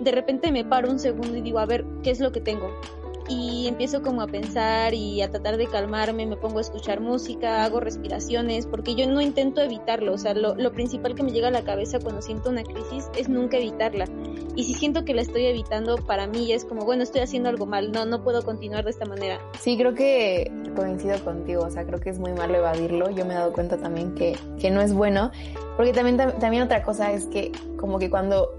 [0.00, 2.70] de repente me paro un segundo y digo, a ver, ¿qué es lo que tengo?
[3.28, 7.64] Y empiezo como a pensar y a tratar de calmarme, me pongo a escuchar música,
[7.64, 11.48] hago respiraciones, porque yo no intento evitarlo, o sea, lo, lo, principal que me llega
[11.48, 14.06] a la cabeza cuando siento una crisis es nunca evitarla.
[14.54, 17.66] Y si siento que la estoy evitando, para mí es como, bueno, estoy haciendo algo
[17.66, 19.38] mal, no, no puedo continuar de esta manera.
[19.60, 23.34] Sí, creo que coincido contigo, o sea, creo que es muy malo evadirlo, yo me
[23.34, 25.30] he dado cuenta también que, que no es bueno,
[25.76, 28.54] porque también, también otra cosa es que como que cuando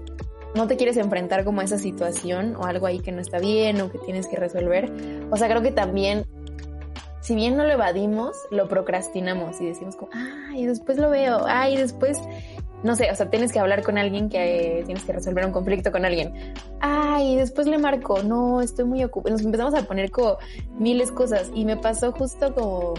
[0.54, 3.80] no te quieres enfrentar como a esa situación o algo ahí que no está bien
[3.80, 4.90] o que tienes que resolver.
[5.30, 6.26] O sea, creo que también,
[7.20, 11.76] si bien no lo evadimos, lo procrastinamos y decimos como, ay, después lo veo, ay,
[11.76, 12.20] después,
[12.82, 15.92] no sé, o sea, tienes que hablar con alguien que tienes que resolver un conflicto
[15.92, 16.32] con alguien.
[16.80, 19.34] Ay, después le marco, no, estoy muy ocupada.
[19.34, 20.38] Nos empezamos a poner como
[20.78, 22.94] miles cosas y me pasó justo como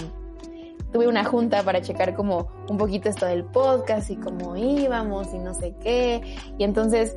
[0.92, 5.38] tuve una junta para checar como un poquito esto del podcast y cómo íbamos y
[5.40, 6.22] no sé qué.
[6.58, 7.16] Y entonces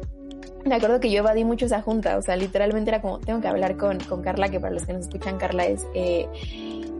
[0.65, 3.49] me acuerdo que yo evadí mucho esa junta, o sea, literalmente era como, tengo que
[3.49, 6.27] hablar con, con Carla, que para los que nos escuchan, Carla es eh,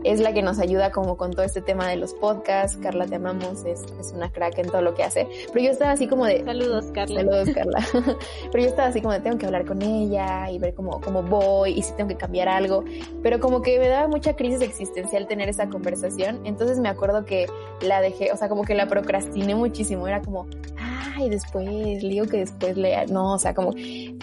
[0.03, 2.77] es la que nos ayuda como con todo este tema de los podcasts.
[2.81, 5.27] Carla, te amamos, es, es, una crack en todo lo que hace.
[5.51, 6.43] Pero yo estaba así como de...
[6.43, 7.21] Saludos, Carla.
[7.21, 7.87] Saludos, Carla.
[8.51, 11.23] Pero yo estaba así como de, tengo que hablar con ella y ver cómo, cómo
[11.23, 12.83] voy y si tengo que cambiar algo.
[13.21, 16.41] Pero como que me daba mucha crisis existencial tener esa conversación.
[16.45, 17.47] Entonces me acuerdo que
[17.81, 20.07] la dejé, o sea, como que la procrastiné muchísimo.
[20.07, 23.05] Era como, ay, después, le digo que después le...
[23.07, 23.73] No, o sea, como...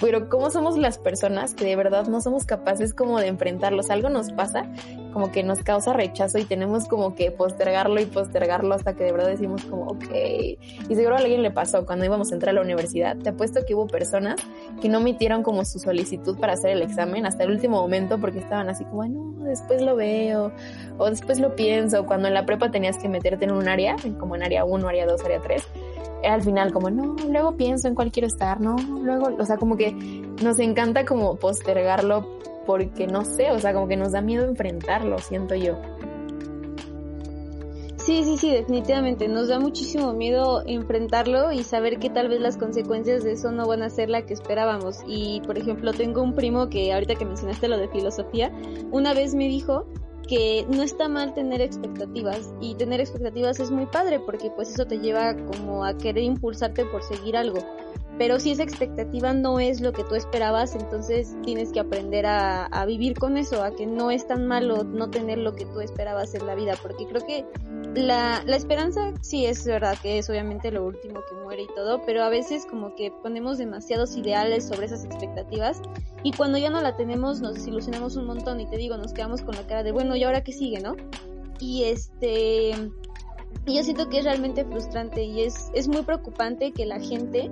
[0.01, 3.91] Pero ¿cómo somos las personas que de verdad no somos capaces como de enfrentarlos?
[3.91, 4.71] Algo nos pasa
[5.13, 9.13] como que nos causa rechazo y tenemos como que postergarlo y postergarlo hasta que de
[9.13, 10.05] verdad decimos como, ok.
[10.13, 13.17] Y seguro a alguien le pasó cuando íbamos a entrar a la universidad.
[13.17, 14.37] Te apuesto que hubo personas
[14.81, 18.39] que no metieron como su solicitud para hacer el examen hasta el último momento porque
[18.39, 20.53] estaban así como, no, después lo veo
[20.99, 22.07] o después lo pienso.
[22.07, 25.07] Cuando en la prepa tenías que meterte en un área, como en área 1, área
[25.07, 25.63] 2, área 3
[26.23, 29.57] era al final como, no, luego pienso en cuál quiero estar, no, luego, o sea,
[29.57, 29.93] como que
[30.43, 32.27] nos encanta como postergarlo
[32.67, 35.77] porque no sé, o sea, como que nos da miedo enfrentarlo, siento yo.
[37.97, 39.29] Sí, sí, sí, definitivamente.
[39.29, 43.69] Nos da muchísimo miedo enfrentarlo y saber que tal vez las consecuencias de eso no
[43.69, 45.01] van a ser la que esperábamos.
[45.07, 48.51] Y, por ejemplo, tengo un primo que ahorita que mencionaste lo de filosofía,
[48.91, 49.87] una vez me dijo
[50.27, 54.87] que no está mal tener expectativas y tener expectativas es muy padre porque pues eso
[54.87, 57.59] te lleva como a querer impulsarte por seguir algo.
[58.21, 62.67] Pero si esa expectativa no es lo que tú esperabas, entonces tienes que aprender a,
[62.67, 65.81] a vivir con eso, a que no es tan malo no tener lo que tú
[65.81, 67.47] esperabas en la vida, porque creo que
[67.95, 72.03] la, la esperanza sí es verdad que es obviamente lo último que muere y todo,
[72.05, 75.81] pero a veces como que ponemos demasiados ideales sobre esas expectativas
[76.23, 79.41] y cuando ya no la tenemos nos desilusionamos un montón y te digo, nos quedamos
[79.41, 80.95] con la cara de bueno, ¿y ahora qué sigue, no?
[81.59, 82.73] Y este...
[83.67, 87.51] Y yo siento que es realmente frustrante y es, es muy preocupante que la gente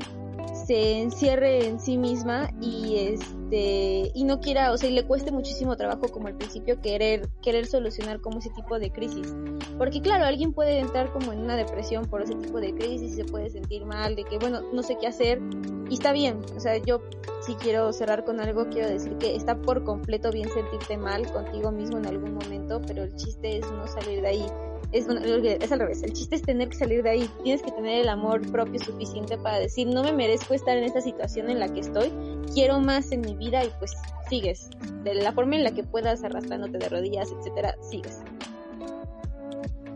[0.69, 5.33] se encierre en sí misma y este y no quiera, o sea, y le cueste
[5.33, 9.35] muchísimo trabajo como al principio querer querer solucionar como ese tipo de crisis.
[9.79, 13.15] Porque claro, alguien puede entrar como en una depresión por ese tipo de crisis y
[13.15, 15.41] se puede sentir mal de que bueno, no sé qué hacer
[15.89, 17.01] y está bien, o sea, yo
[17.41, 21.73] si quiero cerrar con algo, quiero decir que está por completo bien sentirte mal contigo
[21.73, 24.47] mismo en algún momento, pero el chiste es no salir de ahí
[24.93, 26.03] es, es al revés.
[26.03, 27.31] El chiste es tener que salir de ahí.
[27.43, 31.01] Tienes que tener el amor propio suficiente para decir, no me merezco estar en esta
[31.01, 32.13] situación en la que estoy,
[32.55, 33.93] quiero más en mi vida y pues
[34.29, 34.71] sigues.
[35.05, 38.19] De la forma en la que puedas, arrastrándote de rodillas, etcétera, sigues.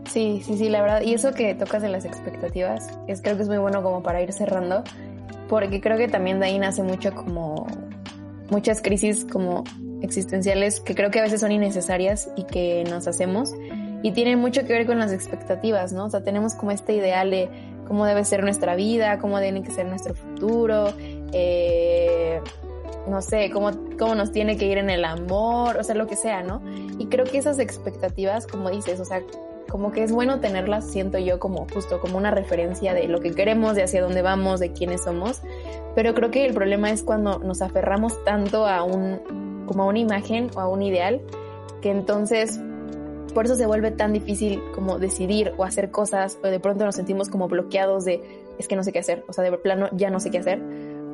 [0.09, 1.01] Sí, sí, sí, la verdad.
[1.01, 4.21] Y eso que tocas de las expectativas, es creo que es muy bueno como para
[4.21, 4.83] ir cerrando,
[5.49, 7.65] porque creo que también de ahí nace mucho como
[8.51, 9.63] muchas crisis como
[10.03, 13.53] existenciales que creo que a veces son innecesarias y que nos hacemos
[14.03, 16.05] y tiene mucho que ver con las expectativas, ¿no?
[16.05, 17.49] O sea, tenemos como este ideal de
[17.87, 20.93] cómo debe ser nuestra vida, cómo tiene que ser nuestro futuro,
[21.31, 22.41] eh,
[23.07, 26.17] no sé, cómo, cómo nos tiene que ir en el amor, o sea, lo que
[26.17, 26.61] sea, ¿no?
[26.99, 29.21] Y creo que esas expectativas, como dices, o sea,
[29.69, 33.31] como que es bueno tenerlas, siento yo, como justo como una referencia de lo que
[33.31, 35.41] queremos, de hacia dónde vamos, de quiénes somos,
[35.95, 39.99] pero creo que el problema es cuando nos aferramos tanto a un, como a una
[39.99, 41.21] imagen o a un ideal,
[41.81, 42.59] que entonces
[43.33, 46.95] por eso se vuelve tan difícil como decidir o hacer cosas, o de pronto nos
[46.95, 48.21] sentimos como bloqueados de,
[48.59, 50.61] es que no sé qué hacer, o sea, de plano ya no sé qué hacer,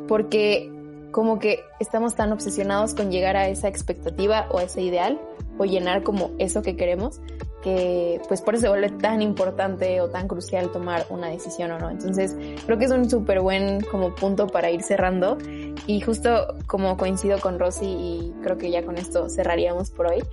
[0.07, 0.71] porque
[1.11, 5.19] como que estamos tan obsesionados con llegar a esa expectativa o a ese ideal,
[5.59, 7.21] o llenar como eso que queremos,
[7.61, 11.77] que pues por eso se vuelve tan importante o tan crucial tomar una decisión o
[11.77, 11.89] no.
[11.89, 15.37] Entonces creo que es un súper buen como punto para ir cerrando
[15.85, 20.23] y justo como coincido con Rosy y creo que ya con esto cerraríamos por hoy,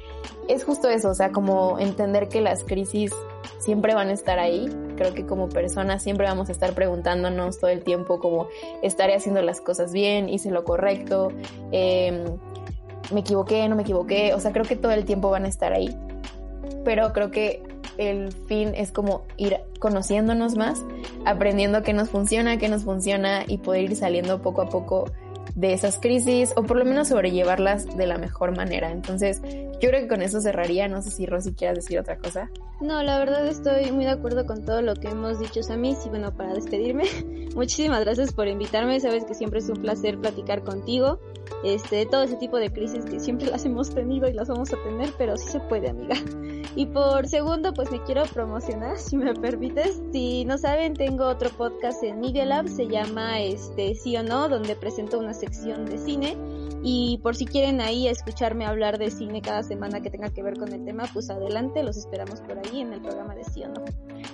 [0.49, 3.13] es justo eso, o sea, como entender que las crisis
[3.59, 4.69] siempre van a estar ahí.
[4.97, 8.47] Creo que como personas siempre vamos a estar preguntándonos todo el tiempo como
[8.83, 11.33] estaré haciendo las cosas bien, hice lo correcto,
[11.73, 12.25] eh,
[13.13, 15.73] me equivoqué, no me equivoqué, o sea, creo que todo el tiempo van a estar
[15.73, 15.97] ahí
[16.87, 17.63] pero creo que
[17.99, 20.85] el fin es como ir conociéndonos más,
[21.25, 25.11] aprendiendo qué nos funciona, qué nos funciona y poder ir saliendo poco a poco
[25.57, 28.93] de esas crisis o por lo menos sobrellevarlas de la mejor manera.
[28.93, 29.43] Entonces,
[29.81, 30.89] yo creo que con eso cerraría.
[30.89, 32.51] No sé si Rosy quieras decir otra cosa.
[32.81, 35.97] No, la verdad estoy muy de acuerdo con todo lo que hemos dicho, Sammy.
[36.05, 37.05] Y bueno, para despedirme,
[37.55, 39.01] muchísimas gracias por invitarme.
[39.01, 41.19] Sabes que siempre es un placer platicar contigo.
[41.65, 44.83] Este, todo ese tipo de crisis que siempre las hemos tenido y las vamos a
[44.83, 46.17] tener, pero sí se puede, amiga.
[46.75, 50.01] Y por segundo, pues me quiero promocionar, si me permites.
[50.13, 54.49] Si no saben, tengo otro podcast en Media Lab, se llama este Sí o No,
[54.49, 56.37] donde presento una sección de cine.
[56.83, 60.59] Y por si quieren ahí escucharme hablar de cine cada semana que tenga que ver
[60.59, 63.69] con el tema, pues adelante, los esperamos por ahí en el programa de Sí o
[63.69, 63.85] No.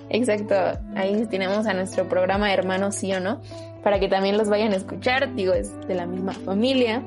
[0.09, 0.55] Exacto,
[0.95, 3.41] ahí tenemos a nuestro programa Hermano Sí o No,
[3.83, 7.03] para que también los vayan a escuchar, digo, es de la misma familia.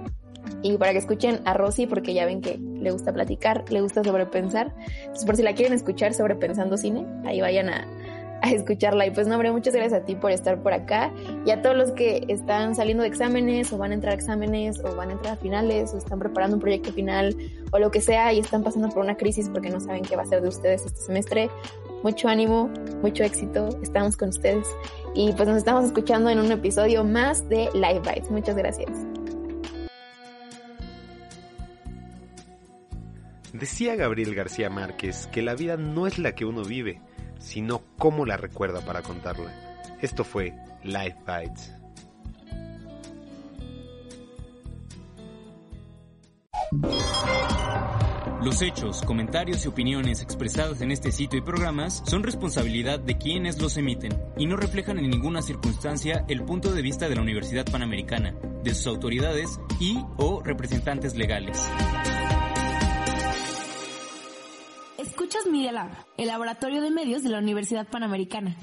[0.62, 4.04] Y para que escuchen a Rosy, porque ya ven que le gusta platicar, le gusta
[4.04, 4.74] sobrepensar.
[5.00, 7.86] Entonces, por si la quieren escuchar sobrepensando cine, ahí vayan a,
[8.52, 9.06] a escucharla.
[9.06, 11.12] Y pues no, hombre, muchas gracias a ti por estar por acá
[11.44, 14.80] y a todos los que están saliendo de exámenes o van a entrar a exámenes
[14.80, 17.36] o van a entrar a finales o están preparando un proyecto final
[17.72, 20.22] o lo que sea y están pasando por una crisis porque no saben qué va
[20.22, 21.50] a ser de ustedes este semestre.
[22.02, 22.70] Mucho ánimo,
[23.02, 24.66] mucho éxito, estamos con ustedes
[25.14, 28.30] y pues nos estamos escuchando en un episodio más de Live Bites.
[28.30, 28.90] Muchas gracias.
[33.58, 37.00] Decía Gabriel García Márquez que la vida no es la que uno vive,
[37.38, 39.52] sino cómo la recuerda para contarla.
[40.00, 41.72] Esto fue Life Bites.
[48.46, 53.60] Los hechos, comentarios y opiniones expresados en este sitio y programas son responsabilidad de quienes
[53.60, 57.64] los emiten y no reflejan en ninguna circunstancia el punto de vista de la Universidad
[57.64, 61.58] Panamericana, de sus autoridades y o representantes legales.
[65.16, 65.88] Escuchas Media Lab,
[66.18, 68.54] el laboratorio de medios de la Universidad Panamericana.